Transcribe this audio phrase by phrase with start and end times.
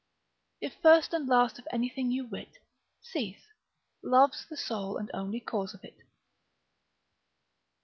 [0.61, 2.57] If first and last of anything you wit,
[3.01, 3.45] Cease;
[4.01, 5.97] love's the sole and only cause of it.